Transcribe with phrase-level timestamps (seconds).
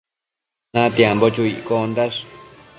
[0.73, 2.19] Natiambo chu iccondash